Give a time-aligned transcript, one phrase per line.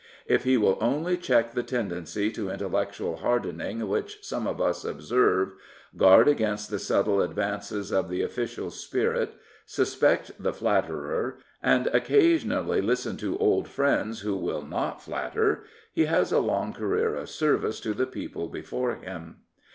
[0.25, 5.51] If he will only check the tendency to intellectual hardening which some of us observe,
[5.95, 9.35] guard against the subtle advances of the ofiftcial spirit,
[9.67, 16.31] suspect the flatterer, and occasionally listen to old friends who will not flatter, he has
[16.31, 19.41] a long career of service to the people before him.